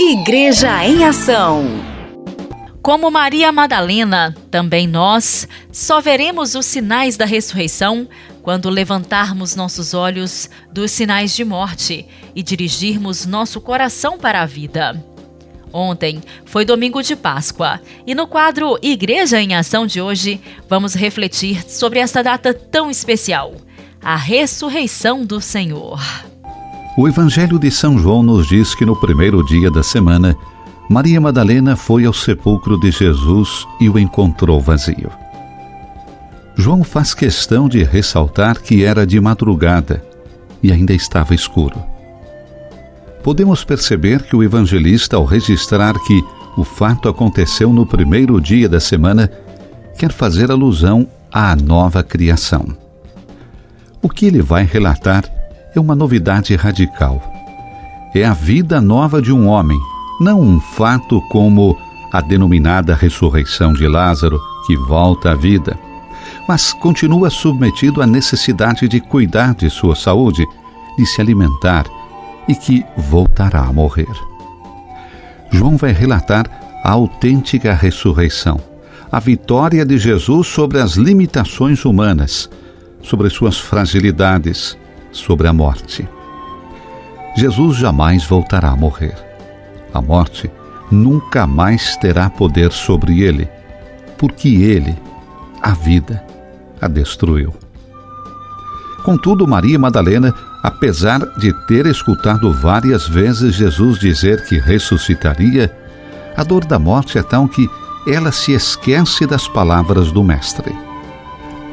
Igreja 0.00 0.84
em 0.84 1.04
Ação. 1.04 1.92
Como 2.82 3.08
Maria 3.12 3.52
Madalena, 3.52 4.34
também 4.50 4.88
nós 4.88 5.46
só 5.70 6.00
veremos 6.00 6.56
os 6.56 6.66
sinais 6.66 7.16
da 7.16 7.24
ressurreição 7.24 8.08
quando 8.42 8.68
levantarmos 8.68 9.54
nossos 9.54 9.94
olhos 9.94 10.50
dos 10.72 10.90
sinais 10.90 11.34
de 11.34 11.44
morte 11.44 12.06
e 12.34 12.42
dirigirmos 12.42 13.24
nosso 13.24 13.60
coração 13.60 14.18
para 14.18 14.42
a 14.42 14.46
vida. 14.46 15.02
Ontem 15.72 16.20
foi 16.44 16.64
domingo 16.64 17.02
de 17.02 17.16
Páscoa 17.16 17.80
e 18.06 18.14
no 18.14 18.26
quadro 18.26 18.78
Igreja 18.82 19.40
em 19.40 19.54
Ação 19.54 19.86
de 19.86 20.00
hoje 20.00 20.40
vamos 20.68 20.94
refletir 20.94 21.64
sobre 21.66 21.98
esta 21.98 22.22
data 22.22 22.52
tão 22.52 22.90
especial, 22.90 23.54
a 24.02 24.16
ressurreição 24.16 25.24
do 25.24 25.40
Senhor. 25.40 26.00
O 26.98 27.08
Evangelho 27.08 27.58
de 27.58 27.70
São 27.70 27.98
João 27.98 28.22
nos 28.22 28.46
diz 28.46 28.74
que 28.74 28.84
no 28.84 28.94
primeiro 28.94 29.42
dia 29.46 29.70
da 29.70 29.82
semana, 29.82 30.36
Maria 30.90 31.18
Madalena 31.20 31.74
foi 31.74 32.04
ao 32.04 32.12
sepulcro 32.12 32.78
de 32.78 32.90
Jesus 32.90 33.66
e 33.80 33.88
o 33.88 33.98
encontrou 33.98 34.60
vazio. 34.60 35.21
João 36.56 36.84
faz 36.84 37.14
questão 37.14 37.68
de 37.68 37.82
ressaltar 37.82 38.60
que 38.60 38.84
era 38.84 39.06
de 39.06 39.20
madrugada 39.20 40.04
e 40.62 40.70
ainda 40.70 40.92
estava 40.92 41.34
escuro. 41.34 41.82
Podemos 43.22 43.64
perceber 43.64 44.22
que 44.22 44.36
o 44.36 44.42
evangelista, 44.42 45.16
ao 45.16 45.24
registrar 45.24 45.94
que 46.06 46.22
o 46.56 46.64
fato 46.64 47.08
aconteceu 47.08 47.72
no 47.72 47.86
primeiro 47.86 48.40
dia 48.40 48.68
da 48.68 48.80
semana, 48.80 49.30
quer 49.96 50.12
fazer 50.12 50.50
alusão 50.50 51.06
à 51.32 51.56
nova 51.56 52.02
criação. 52.02 52.76
O 54.02 54.08
que 54.08 54.26
ele 54.26 54.42
vai 54.42 54.64
relatar 54.64 55.24
é 55.74 55.80
uma 55.80 55.94
novidade 55.94 56.54
radical. 56.56 57.22
É 58.14 58.24
a 58.24 58.34
vida 58.34 58.80
nova 58.80 59.22
de 59.22 59.32
um 59.32 59.46
homem, 59.46 59.78
não 60.20 60.40
um 60.40 60.60
fato 60.60 61.22
como 61.30 61.78
a 62.12 62.20
denominada 62.20 62.94
ressurreição 62.94 63.72
de 63.72 63.86
Lázaro, 63.88 64.38
que 64.66 64.76
volta 64.76 65.30
à 65.30 65.34
vida, 65.34 65.78
mas 66.48 66.72
continua 66.72 67.30
submetido 67.30 68.02
à 68.02 68.06
necessidade 68.06 68.88
de 68.88 69.00
cuidar 69.00 69.54
de 69.54 69.70
sua 69.70 69.94
saúde, 69.94 70.44
de 70.98 71.06
se 71.06 71.20
alimentar 71.20 71.86
e 72.48 72.54
que 72.54 72.84
voltará 72.96 73.60
a 73.60 73.72
morrer. 73.72 74.08
João 75.50 75.76
vai 75.76 75.92
relatar 75.92 76.46
a 76.82 76.90
autêntica 76.90 77.72
ressurreição, 77.74 78.60
a 79.10 79.20
vitória 79.20 79.84
de 79.84 79.98
Jesus 79.98 80.48
sobre 80.48 80.80
as 80.80 80.94
limitações 80.94 81.84
humanas, 81.84 82.50
sobre 83.02 83.28
suas 83.30 83.58
fragilidades, 83.58 84.76
sobre 85.12 85.46
a 85.46 85.52
morte. 85.52 86.08
Jesus 87.36 87.76
jamais 87.76 88.24
voltará 88.24 88.70
a 88.70 88.76
morrer. 88.76 89.14
A 89.92 90.00
morte 90.00 90.50
nunca 90.90 91.46
mais 91.46 91.96
terá 91.96 92.28
poder 92.28 92.72
sobre 92.72 93.22
ele, 93.22 93.48
porque 94.18 94.48
ele, 94.48 94.96
a 95.60 95.72
vida, 95.72 96.24
a 96.82 96.88
destruiu. 96.88 97.54
Contudo, 99.02 99.48
Maria 99.48 99.78
Madalena, 99.78 100.34
apesar 100.62 101.20
de 101.38 101.52
ter 101.66 101.86
escutado 101.86 102.52
várias 102.52 103.08
vezes 103.08 103.54
Jesus 103.54 103.98
dizer 103.98 104.44
que 104.46 104.58
ressuscitaria, 104.58 105.74
a 106.36 106.44
dor 106.44 106.64
da 106.64 106.78
morte 106.78 107.18
é 107.18 107.22
tão 107.22 107.48
que 107.48 107.68
ela 108.06 108.32
se 108.32 108.52
esquece 108.52 109.26
das 109.26 109.48
palavras 109.48 110.12
do 110.12 110.22
Mestre. 110.22 110.72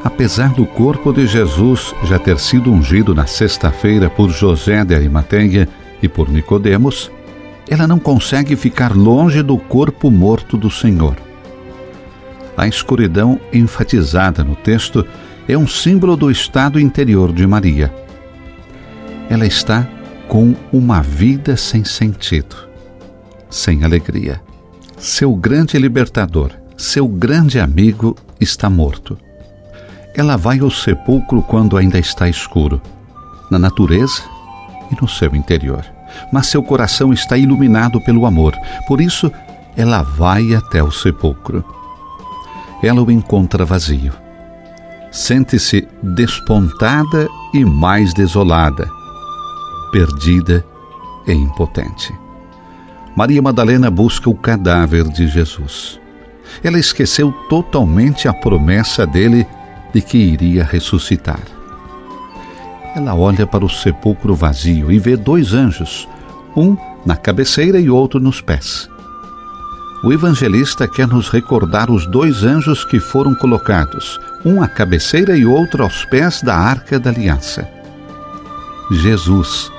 Apesar 0.02 0.50
do 0.54 0.64
corpo 0.64 1.12
de 1.12 1.26
Jesus 1.26 1.94
já 2.04 2.18
ter 2.18 2.38
sido 2.38 2.72
ungido 2.72 3.14
na 3.14 3.26
sexta-feira 3.26 4.08
por 4.08 4.30
José 4.30 4.84
de 4.84 4.94
Arimateia 4.94 5.68
e 6.02 6.08
por 6.08 6.28
Nicodemos, 6.28 7.10
ela 7.68 7.86
não 7.86 7.98
consegue 7.98 8.56
ficar 8.56 8.96
longe 8.96 9.42
do 9.42 9.56
corpo 9.58 10.10
morto 10.10 10.56
do 10.56 10.70
Senhor. 10.70 11.16
A 12.60 12.66
escuridão 12.68 13.40
enfatizada 13.52 14.44
no 14.44 14.54
texto 14.54 15.06
é 15.48 15.56
um 15.56 15.66
símbolo 15.66 16.14
do 16.14 16.30
estado 16.30 16.78
interior 16.78 17.32
de 17.32 17.46
Maria. 17.46 17.90
Ela 19.30 19.46
está 19.46 19.88
com 20.28 20.54
uma 20.70 21.00
vida 21.00 21.56
sem 21.56 21.84
sentido, 21.84 22.68
sem 23.48 23.82
alegria. 23.82 24.42
Seu 24.98 25.34
grande 25.34 25.78
libertador, 25.78 26.50
seu 26.76 27.08
grande 27.08 27.58
amigo 27.58 28.14
está 28.38 28.68
morto 28.68 29.16
ela 30.14 30.36
vai 30.36 30.58
ao 30.58 30.70
sepulcro 30.70 31.42
quando 31.42 31.76
ainda 31.76 31.98
está 31.98 32.28
escuro, 32.28 32.80
na 33.50 33.58
natureza 33.58 34.22
e 34.90 35.00
no 35.00 35.08
seu 35.08 35.34
interior. 35.34 35.84
Mas 36.32 36.48
seu 36.48 36.62
coração 36.62 37.12
está 37.12 37.36
iluminado 37.36 38.00
pelo 38.00 38.26
amor, 38.26 38.54
por 38.88 39.00
isso 39.00 39.30
ela 39.76 40.02
vai 40.02 40.54
até 40.54 40.82
o 40.82 40.90
sepulcro. 40.90 41.64
Ela 42.82 43.02
o 43.02 43.10
encontra 43.10 43.64
vazio. 43.64 44.12
Sente-se 45.10 45.86
despontada 46.02 47.28
e 47.52 47.64
mais 47.64 48.14
desolada, 48.14 48.88
perdida 49.92 50.64
e 51.26 51.32
impotente. 51.32 52.14
Maria 53.16 53.42
Madalena 53.42 53.90
busca 53.90 54.30
o 54.30 54.34
cadáver 54.34 55.04
de 55.08 55.26
Jesus. 55.26 56.00
Ela 56.62 56.78
esqueceu 56.78 57.32
totalmente 57.48 58.28
a 58.28 58.32
promessa 58.32 59.06
dele 59.06 59.46
de 59.92 60.00
que 60.00 60.16
iria 60.16 60.64
ressuscitar. 60.64 61.40
Ela 62.94 63.14
olha 63.14 63.46
para 63.46 63.64
o 63.64 63.68
sepulcro 63.68 64.34
vazio 64.34 64.90
e 64.90 64.98
vê 64.98 65.16
dois 65.16 65.52
anjos, 65.52 66.08
um 66.56 66.76
na 67.04 67.16
cabeceira 67.16 67.78
e 67.78 67.88
outro 67.88 68.20
nos 68.20 68.40
pés. 68.40 68.88
O 70.02 70.12
evangelista 70.12 70.88
quer 70.88 71.06
nos 71.06 71.28
recordar 71.28 71.90
os 71.90 72.06
dois 72.06 72.42
anjos 72.42 72.84
que 72.84 72.98
foram 72.98 73.34
colocados, 73.34 74.20
um 74.44 74.62
à 74.62 74.68
cabeceira 74.68 75.36
e 75.36 75.44
outro 75.44 75.82
aos 75.82 76.04
pés 76.04 76.42
da 76.42 76.56
arca 76.56 76.98
da 76.98 77.10
aliança. 77.10 77.68
Jesus 78.90 79.70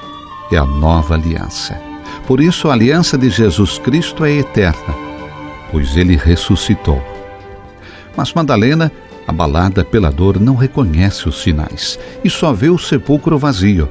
é 0.52 0.58
a 0.58 0.66
nova 0.66 1.16
aliança. 1.16 1.76
Por 2.28 2.40
isso, 2.40 2.70
a 2.70 2.74
aliança 2.74 3.18
de 3.18 3.30
Jesus 3.30 3.80
Cristo 3.80 4.24
é 4.24 4.32
eterna, 4.32 4.96
pois 5.72 5.98
ele 5.98 6.16
ressuscitou. 6.16 7.02
Mas 8.16 8.34
Madalena 8.34 8.92
Abalada 9.28 9.86
pela 9.86 10.12
dor, 10.12 10.40
não 10.40 10.56
reconhece 10.56 11.30
os 11.30 11.42
sinais 11.42 12.00
e 12.24 12.30
só 12.30 12.52
vê 12.52 12.70
o 12.70 12.78
sepulcro 12.78 13.38
vazio. 13.38 13.90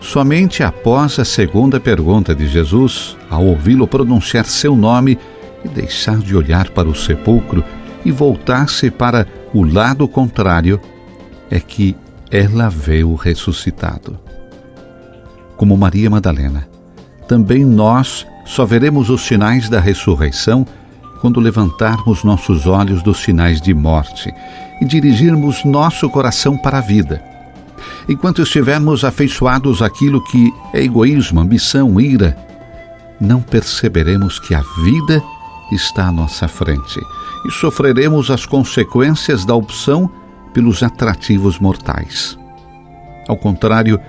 Somente 0.00 0.62
após 0.62 1.18
a 1.18 1.24
segunda 1.24 1.78
pergunta 1.78 2.34
de 2.34 2.48
Jesus, 2.48 3.16
ao 3.28 3.44
ouvi-lo 3.44 3.86
pronunciar 3.86 4.46
seu 4.46 4.74
nome 4.74 5.18
e 5.62 5.68
deixar 5.68 6.16
de 6.18 6.34
olhar 6.34 6.70
para 6.70 6.88
o 6.88 6.94
sepulcro 6.94 7.62
e 8.04 8.10
voltar-se 8.10 8.90
para 8.90 9.26
o 9.52 9.62
lado 9.62 10.08
contrário, 10.08 10.80
é 11.50 11.60
que 11.60 11.94
ela 12.30 12.70
vê 12.70 13.04
o 13.04 13.14
ressuscitado. 13.14 14.18
Como 15.56 15.76
Maria 15.76 16.08
Madalena, 16.08 16.66
também 17.28 17.64
nós 17.64 18.26
só 18.46 18.64
veremos 18.64 19.10
os 19.10 19.20
sinais 19.20 19.68
da 19.68 19.80
ressurreição 19.80 20.66
quando 21.20 21.38
levantarmos 21.38 22.24
nossos 22.24 22.66
olhos 22.66 23.02
dos 23.02 23.18
sinais 23.22 23.60
de 23.60 23.74
morte 23.74 24.32
e 24.80 24.86
dirigirmos 24.86 25.62
nosso 25.62 26.08
coração 26.08 26.56
para 26.56 26.78
a 26.78 26.80
vida. 26.80 27.29
Enquanto 28.08 28.42
estivermos 28.42 29.04
afeiçoados 29.04 29.82
àquilo 29.82 30.22
que 30.24 30.52
é 30.72 30.82
egoísmo, 30.82 31.40
ambição, 31.40 32.00
ira, 32.00 32.36
não 33.20 33.40
perceberemos 33.40 34.38
que 34.38 34.54
a 34.54 34.62
vida 34.84 35.22
está 35.72 36.06
à 36.06 36.12
nossa 36.12 36.48
frente 36.48 37.00
e 37.46 37.50
sofreremos 37.50 38.30
as 38.30 38.44
consequências 38.46 39.44
da 39.44 39.54
opção 39.54 40.10
pelos 40.52 40.82
atrativos 40.82 41.58
mortais. 41.58 42.38
Ao 43.28 43.36
contrário, 43.36 44.00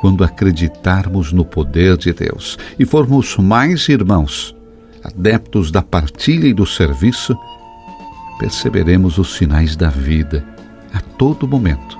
quando 0.00 0.24
acreditarmos 0.24 1.32
no 1.32 1.44
poder 1.44 1.96
de 1.96 2.12
Deus 2.12 2.58
e 2.78 2.84
formos 2.84 3.36
mais 3.36 3.88
irmãos, 3.88 4.54
adeptos 5.02 5.70
da 5.70 5.80
partilha 5.80 6.48
e 6.48 6.52
do 6.52 6.66
serviço, 6.66 7.36
perceberemos 8.38 9.18
os 9.18 9.34
sinais 9.36 9.76
da 9.76 9.88
vida 9.88 10.44
a 10.92 11.00
todo 11.00 11.48
momento, 11.48 11.98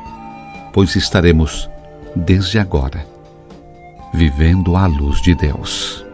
pois 0.73 0.97
estaremos, 0.97 1.69
desde 2.17 2.59
agora, 2.59 3.07
vivendo 4.13 4.77
à 4.77 4.87
luz 4.87 5.21
de 5.21 5.35
Deus. 5.35 6.05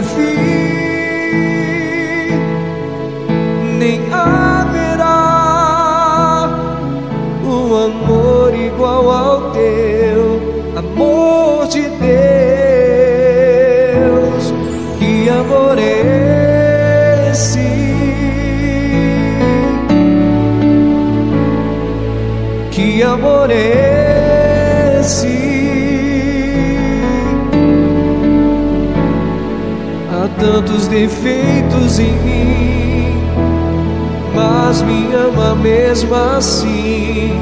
vi, 0.00 0.34
nem 3.78 4.00
haverá 4.12 5.08
um 7.44 7.76
amor 7.76 8.54
igual 8.54 9.10
ao 9.10 9.50
teu. 9.52 9.97
Tantos 30.58 30.88
defeitos 30.88 32.00
em 32.00 32.10
mim, 32.10 33.14
mas 34.34 34.82
me 34.82 35.14
ama 35.14 35.54
mesmo 35.54 36.12
assim. 36.12 37.40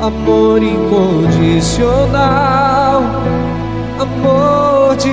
Amor 0.00 0.62
incondicional, 0.62 3.02
amor 3.98 4.96
de 4.96 5.12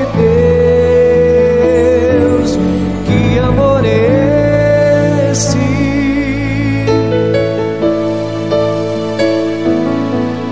Deus. 2.15 2.57
Que 3.05 3.39
amor 3.39 3.83
é 3.83 5.31
esse? 5.31 5.57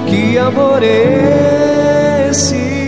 Que 0.08 0.38
amor 0.38 0.84
é 0.84 2.28
esse? 2.30 2.81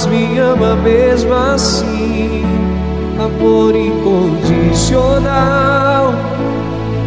Mas 0.00 0.06
me 0.06 0.38
ama 0.38 0.76
mesmo 0.76 1.34
assim. 1.34 2.42
Amor 3.18 3.76
incondicional, 3.76 6.14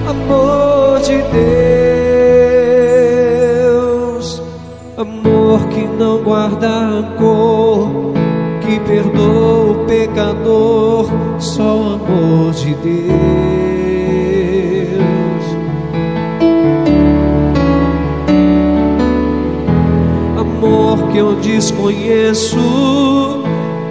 amor 0.08 1.00
de 1.00 1.18
Deus, 3.72 4.44
amor 4.96 5.68
que 5.70 5.88
não 5.88 6.20
guarda 6.20 6.68
rancor, 6.68 7.90
que 8.62 8.80
perdoa 8.82 9.72
o 9.72 9.86
pecador, 9.86 11.08
só 11.40 11.64
o 11.64 11.96
amor 11.96 12.54
de 12.54 12.76
Deus. 12.76 13.73
Que 21.14 21.20
eu 21.20 21.36
desconheço, 21.36 22.58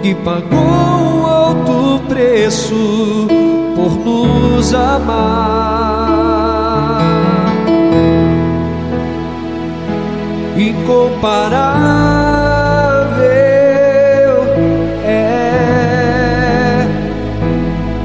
que 0.01 0.13
pagou 0.13 0.59
um 0.59 1.25
alto 1.25 2.01
preço 2.09 3.27
por 3.73 3.91
nos 3.97 4.73
amar. 4.73 5.23
Incomparável 10.57 11.63
é, 15.05 16.85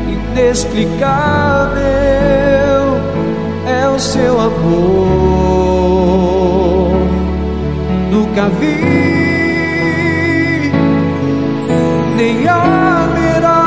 inexplicável 0.06 1.08
é 3.66 3.88
o 3.88 3.98
seu 3.98 4.40
amor 4.40 5.17
nunca 8.38 8.48
vi, 8.60 8.76
nem 12.16 12.46
haverá 12.46 13.64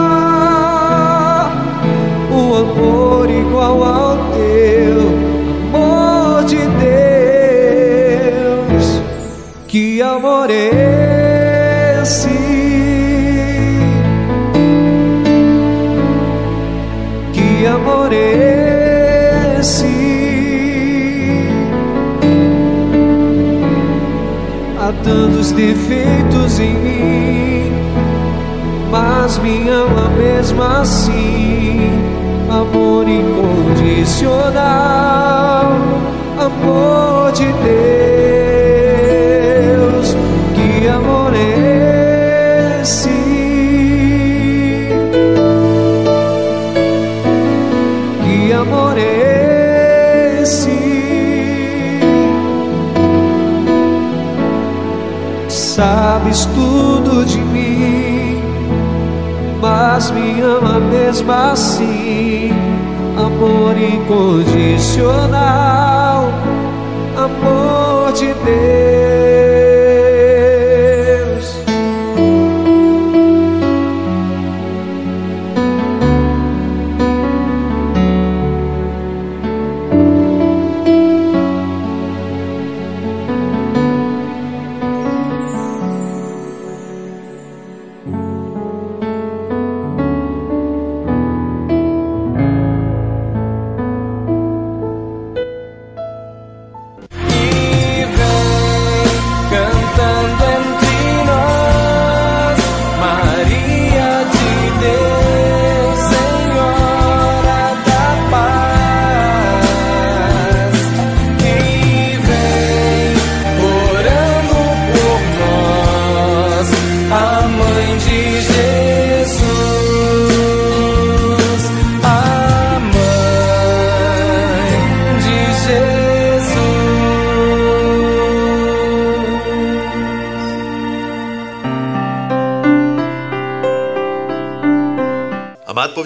o 2.31 2.55
amor 2.55 3.29
igual 3.29 3.84
ao 3.84 4.17
teu 4.31 5.01
amor 5.73 6.45
de 6.45 6.60
Deus. 8.39 9.01
Que 9.67 10.01
amor 10.01 10.49
é 10.49 11.01
tantos 25.04 25.52
defeitos 25.52 26.60
em 26.60 26.74
mim, 26.74 27.72
mas 28.90 29.38
me 29.40 29.68
ama 29.70 30.10
mesmo 30.18 30.64
assim. 30.64 31.92
Amor 32.50 33.08
incondicional, 33.08 35.72
amor 36.38 37.32
de 37.32 37.46
Deus. 37.46 38.01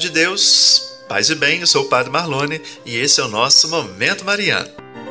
De 0.06 0.12
Deus, 0.12 1.00
paz 1.10 1.32
e 1.32 1.36
bem, 1.36 1.62
eu 1.62 1.68
sou 1.68 1.82
o 1.82 1.90
Padre 1.90 2.12
Marlone 2.12 2.62
e 2.86 2.96
esse 2.96 3.20
é 3.20 3.24
o 3.24 3.28
nosso 3.28 3.68
Momento 3.70 4.24
Mariano. 4.24 4.70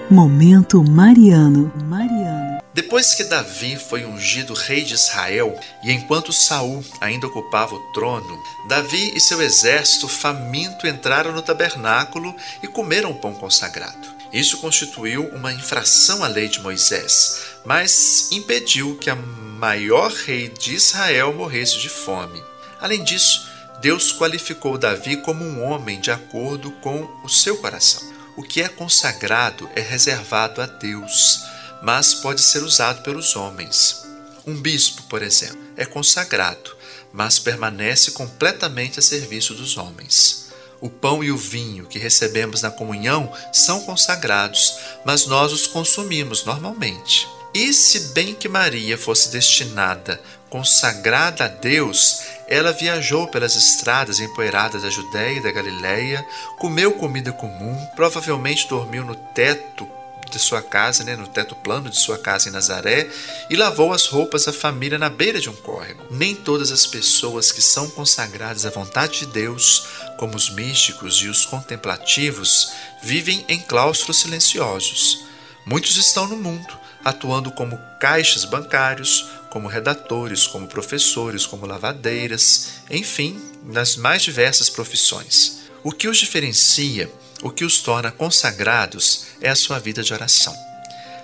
Momento 0.08 0.84
Mariano. 0.84 1.72
Mariano. 1.86 2.60
Depois 2.72 3.12
que 3.12 3.24
Davi 3.24 3.76
foi 3.76 4.04
ungido 4.04 4.54
rei 4.54 4.84
de 4.84 4.94
Israel 4.94 5.58
e 5.82 5.90
enquanto 5.90 6.32
Saul 6.32 6.84
ainda 7.00 7.26
ocupava 7.26 7.74
o 7.74 7.80
trono, 7.92 8.40
Davi 8.68 9.12
e 9.16 9.20
seu 9.20 9.42
exército 9.42 10.06
faminto 10.06 10.86
entraram 10.86 11.32
no 11.32 11.42
tabernáculo 11.42 12.32
e 12.62 12.68
comeram 12.68 13.10
o 13.10 13.18
pão 13.18 13.34
consagrado. 13.34 14.14
Isso 14.32 14.58
constituiu 14.58 15.26
uma 15.30 15.52
infração 15.52 16.22
à 16.22 16.28
lei 16.28 16.46
de 16.46 16.60
Moisés, 16.60 17.40
mas 17.64 18.28
impediu 18.30 18.96
que 18.98 19.10
a 19.10 19.16
maior 19.16 20.12
rei 20.12 20.48
de 20.50 20.72
Israel 20.72 21.32
morresse 21.32 21.80
de 21.80 21.88
fome. 21.88 22.40
Além 22.80 23.02
disso, 23.02 23.53
Deus 23.80 24.12
qualificou 24.12 24.78
Davi 24.78 25.16
como 25.18 25.44
um 25.44 25.62
homem 25.62 26.00
de 26.00 26.10
acordo 26.10 26.70
com 26.80 27.08
o 27.22 27.28
seu 27.28 27.56
coração. 27.58 28.02
O 28.36 28.42
que 28.42 28.62
é 28.62 28.68
consagrado 28.68 29.68
é 29.74 29.80
reservado 29.80 30.60
a 30.60 30.66
Deus, 30.66 31.44
mas 31.82 32.14
pode 32.14 32.40
ser 32.40 32.62
usado 32.62 33.02
pelos 33.02 33.36
homens. 33.36 34.04
Um 34.46 34.60
bispo, 34.60 35.02
por 35.04 35.22
exemplo, 35.22 35.58
é 35.76 35.84
consagrado, 35.84 36.76
mas 37.12 37.38
permanece 37.38 38.10
completamente 38.10 38.98
a 38.98 39.02
serviço 39.02 39.54
dos 39.54 39.76
homens. 39.76 40.44
O 40.80 40.90
pão 40.90 41.22
e 41.22 41.30
o 41.30 41.36
vinho 41.36 41.86
que 41.86 41.98
recebemos 41.98 42.60
na 42.60 42.70
comunhão 42.70 43.32
são 43.52 43.80
consagrados, 43.82 44.76
mas 45.04 45.26
nós 45.26 45.52
os 45.52 45.66
consumimos 45.66 46.44
normalmente. 46.44 47.26
E 47.54 47.72
se 47.72 48.12
bem 48.12 48.34
que 48.34 48.48
Maria 48.48 48.98
fosse 48.98 49.30
destinada, 49.30 50.20
consagrada 50.54 51.46
a 51.46 51.48
Deus, 51.48 52.22
ela 52.46 52.70
viajou 52.70 53.26
pelas 53.26 53.56
estradas 53.56 54.20
empoeiradas 54.20 54.82
da 54.82 54.88
Judéia 54.88 55.38
e 55.38 55.42
da 55.42 55.50
Galiléia, 55.50 56.24
comeu 56.56 56.92
comida 56.92 57.32
comum, 57.32 57.76
provavelmente 57.96 58.68
dormiu 58.68 59.04
no 59.04 59.16
teto 59.16 59.84
de 60.30 60.38
sua 60.38 60.62
casa, 60.62 61.02
né, 61.02 61.16
no 61.16 61.26
teto 61.26 61.56
plano 61.56 61.90
de 61.90 61.98
sua 61.98 62.16
casa 62.16 62.48
em 62.48 62.52
Nazaré, 62.52 63.10
e 63.50 63.56
lavou 63.56 63.92
as 63.92 64.06
roupas 64.06 64.44
da 64.44 64.52
família 64.52 64.96
na 64.96 65.08
beira 65.10 65.40
de 65.40 65.50
um 65.50 65.56
córrego. 65.56 66.06
Nem 66.08 66.36
todas 66.36 66.70
as 66.70 66.86
pessoas 66.86 67.50
que 67.50 67.60
são 67.60 67.90
consagradas 67.90 68.64
à 68.64 68.70
vontade 68.70 69.18
de 69.18 69.26
Deus, 69.26 69.88
como 70.18 70.36
os 70.36 70.50
místicos 70.50 71.16
e 71.16 71.26
os 71.26 71.44
contemplativos, 71.44 72.70
vivem 73.02 73.44
em 73.48 73.58
claustros 73.58 74.20
silenciosos. 74.20 75.24
Muitos 75.66 75.96
estão 75.96 76.28
no 76.28 76.36
mundo, 76.36 76.78
atuando 77.04 77.50
como 77.50 77.78
caixas 77.98 78.44
bancários, 78.44 79.28
como 79.54 79.68
redatores, 79.68 80.48
como 80.48 80.66
professores, 80.66 81.46
como 81.46 81.64
lavadeiras, 81.64 82.70
enfim, 82.90 83.40
nas 83.62 83.94
mais 83.94 84.20
diversas 84.20 84.68
profissões. 84.68 85.60
O 85.84 85.92
que 85.92 86.08
os 86.08 86.18
diferencia, 86.18 87.08
o 87.40 87.50
que 87.50 87.64
os 87.64 87.78
torna 87.78 88.10
consagrados, 88.10 89.26
é 89.40 89.48
a 89.48 89.54
sua 89.54 89.78
vida 89.78 90.02
de 90.02 90.12
oração. 90.12 90.52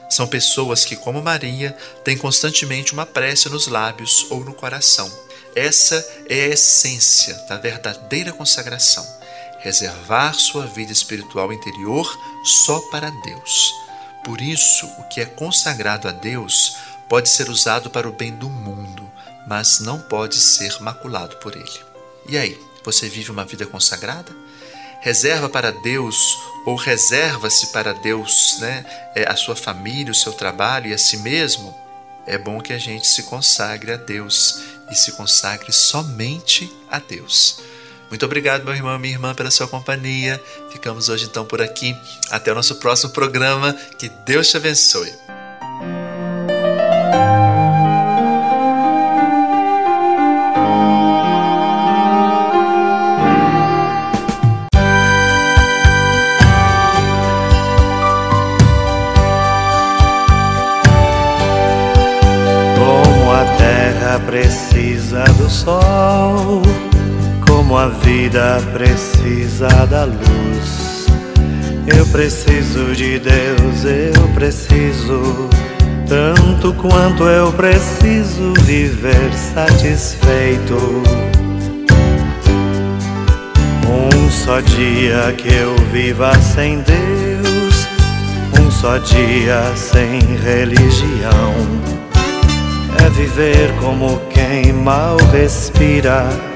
São 0.08 0.28
pessoas 0.28 0.84
que, 0.84 0.94
como 0.94 1.20
Maria, 1.20 1.76
têm 2.04 2.16
constantemente 2.16 2.92
uma 2.92 3.04
prece 3.04 3.48
nos 3.48 3.66
lábios 3.66 4.24
ou 4.30 4.44
no 4.44 4.54
coração. 4.54 5.10
Essa 5.56 5.96
é 6.28 6.44
a 6.44 6.48
essência 6.50 7.34
da 7.48 7.56
verdadeira 7.56 8.32
consagração. 8.32 9.04
Reservar 9.58 10.34
sua 10.34 10.66
vida 10.66 10.92
espiritual 10.92 11.52
interior 11.52 12.06
só 12.64 12.78
para 12.92 13.10
Deus. 13.10 13.74
Por 14.24 14.40
isso, 14.40 14.86
o 14.98 15.08
que 15.08 15.20
é 15.20 15.26
consagrado 15.26 16.06
a 16.06 16.12
Deus 16.12 16.76
pode 17.10 17.28
ser 17.28 17.50
usado 17.50 17.90
para 17.90 18.08
o 18.08 18.12
bem 18.12 18.32
do 18.36 18.48
mundo, 18.48 19.02
mas 19.48 19.80
não 19.80 20.00
pode 20.00 20.36
ser 20.36 20.80
maculado 20.80 21.36
por 21.38 21.56
ele. 21.56 21.80
E 22.28 22.38
aí, 22.38 22.56
você 22.84 23.08
vive 23.08 23.32
uma 23.32 23.44
vida 23.44 23.66
consagrada? 23.66 24.30
Reserva 25.00 25.48
para 25.48 25.72
Deus 25.72 26.38
ou 26.64 26.76
reserva-se 26.76 27.72
para 27.72 27.92
Deus, 27.92 28.58
né, 28.60 28.86
é, 29.16 29.28
a 29.28 29.34
sua 29.34 29.56
família, 29.56 30.12
o 30.12 30.14
seu 30.14 30.32
trabalho 30.32 30.86
e 30.86 30.94
a 30.94 30.98
si 30.98 31.16
mesmo? 31.16 31.76
É 32.26 32.38
bom 32.38 32.60
que 32.60 32.72
a 32.72 32.78
gente 32.78 33.08
se 33.08 33.24
consagre 33.24 33.92
a 33.92 33.96
Deus 33.96 34.60
e 34.88 34.94
se 34.94 35.10
consagre 35.12 35.72
somente 35.72 36.72
a 36.88 37.00
Deus. 37.00 37.58
Muito 38.08 38.24
obrigado, 38.24 38.64
meu 38.64 38.74
irmão 38.74 38.94
e 38.94 38.98
minha 39.00 39.14
irmã, 39.14 39.34
pela 39.34 39.50
sua 39.50 39.66
companhia. 39.66 40.40
Ficamos 40.70 41.08
hoje 41.08 41.24
então 41.24 41.44
por 41.44 41.60
aqui. 41.60 41.96
Até 42.30 42.52
o 42.52 42.54
nosso 42.54 42.76
próximo 42.76 43.12
programa. 43.12 43.72
Que 43.98 44.08
Deus 44.08 44.48
te 44.48 44.56
abençoe. 44.56 45.39
Vida 68.12 68.60
precisa 68.72 69.68
da 69.86 70.02
luz. 70.02 71.06
Eu 71.86 72.04
preciso 72.06 72.92
de 72.92 73.20
Deus, 73.20 73.84
eu 73.84 74.28
preciso 74.34 75.48
tanto 76.08 76.74
quanto 76.74 77.22
eu 77.22 77.52
preciso 77.52 78.52
viver 78.62 79.32
satisfeito. 79.32 80.74
Um 83.88 84.30
só 84.30 84.58
dia 84.60 85.32
que 85.38 85.54
eu 85.54 85.76
viva 85.92 86.32
sem 86.40 86.80
Deus, 86.80 87.86
um 88.60 88.70
só 88.72 88.98
dia 88.98 89.62
sem 89.76 90.18
religião 90.44 91.54
é 93.04 93.08
viver 93.10 93.72
como 93.80 94.20
quem 94.30 94.72
mal 94.72 95.16
respira. 95.32 96.49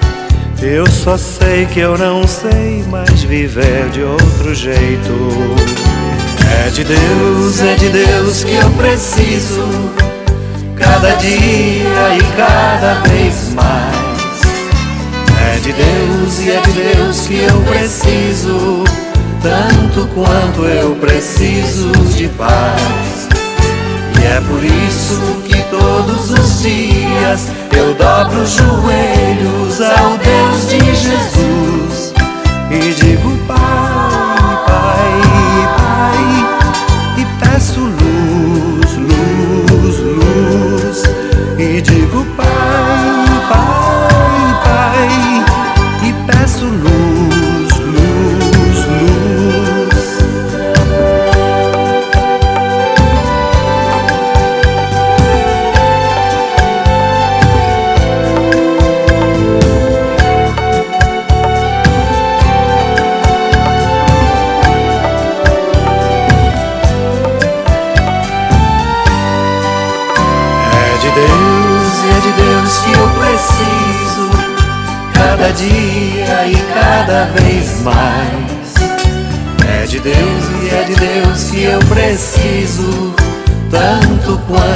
Eu 0.64 0.86
só 0.86 1.18
sei 1.18 1.66
que 1.66 1.80
eu 1.80 1.98
não 1.98 2.26
sei 2.26 2.82
mais 2.90 3.22
viver 3.22 3.86
de 3.90 4.00
outro 4.00 4.54
jeito. 4.54 5.12
É 6.64 6.70
de 6.70 6.82
Deus, 6.84 7.60
é 7.60 7.74
de 7.74 7.90
Deus 7.90 8.44
que 8.44 8.54
eu 8.54 8.70
preciso, 8.70 9.62
cada 10.74 11.16
dia 11.16 12.16
e 12.16 12.22
cada 12.34 12.94
vez 13.06 13.52
mais. 13.52 14.40
É 15.52 15.58
de 15.60 15.72
Deus 15.74 16.40
e 16.40 16.50
é 16.50 16.60
de 16.62 16.94
Deus 16.96 17.26
que 17.26 17.40
eu 17.40 17.60
preciso, 17.64 18.84
tanto 19.42 20.06
quanto 20.14 20.64
eu 20.64 20.94
preciso 20.96 21.92
de 22.16 22.26
paz. 22.28 23.28
E 24.18 24.26
é 24.26 24.40
por 24.40 24.64
isso 24.64 25.43
que 25.54 25.62
todos 25.70 26.30
os 26.30 26.62
dias 26.62 27.48
eu 27.76 27.94
dobro 27.94 28.42
os 28.42 28.50
joelhos 28.50 29.80
ao 29.80 30.18
Deus 30.18 30.68
de 30.68 30.94
Jesus 30.96 32.12
e 32.70 32.92
digo: 32.94 33.30
Pai, 33.46 33.56
Pai, 34.66 35.22
Pai, 35.78 37.22
e 37.22 37.44
peço 37.44 37.80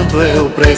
tanto 0.09 0.17
quanto 0.17 0.23
eu 0.23 0.51
preciso 0.51 0.78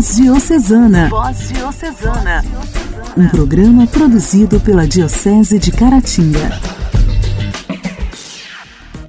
Voz 0.00 0.16
Diocesana. 0.16 1.08
Voz 1.10 1.48
Diocesana. 1.50 2.42
Um 3.18 3.28
programa 3.28 3.86
produzido 3.86 4.58
pela 4.58 4.88
Diocese 4.88 5.58
de 5.58 5.70
Caratinga. 5.70 6.58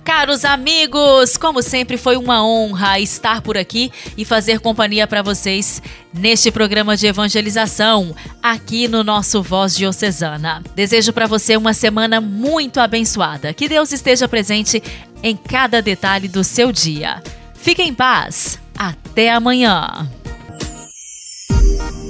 Caros 0.03 0.43
amigos, 0.43 1.37
como 1.37 1.61
sempre 1.61 1.95
foi 1.95 2.17
uma 2.17 2.45
honra 2.45 2.99
estar 2.99 3.41
por 3.41 3.57
aqui 3.57 3.89
e 4.17 4.25
fazer 4.25 4.59
companhia 4.59 5.07
para 5.07 5.21
vocês 5.21 5.81
neste 6.13 6.51
programa 6.51 6.97
de 6.97 7.07
evangelização 7.07 8.13
aqui 8.43 8.89
no 8.89 9.01
nosso 9.01 9.41
Voz 9.41 9.73
Diocesana. 9.73 10.61
Desejo 10.75 11.13
para 11.13 11.25
você 11.25 11.55
uma 11.55 11.73
semana 11.73 12.19
muito 12.19 12.81
abençoada. 12.81 13.53
Que 13.53 13.69
Deus 13.69 13.93
esteja 13.93 14.27
presente 14.27 14.83
em 15.23 15.37
cada 15.37 15.81
detalhe 15.81 16.27
do 16.27 16.43
seu 16.43 16.69
dia. 16.69 17.23
Fique 17.53 17.81
em 17.81 17.93
paz. 17.93 18.59
Até 18.77 19.31
amanhã. 19.31 20.09